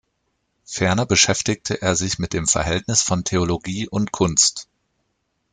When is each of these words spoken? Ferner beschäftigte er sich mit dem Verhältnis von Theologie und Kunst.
Ferner 0.65 1.05
beschäftigte 1.05 1.79
er 1.83 1.95
sich 1.95 2.17
mit 2.17 2.33
dem 2.33 2.47
Verhältnis 2.47 3.03
von 3.03 3.23
Theologie 3.23 3.87
und 3.87 4.11
Kunst. 4.11 4.67